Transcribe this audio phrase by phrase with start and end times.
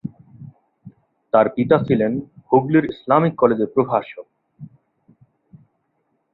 [1.33, 2.11] তার পিতা ছিলেন
[2.49, 4.25] হুগলির ইসলামিক কলেজের প্রভাষক।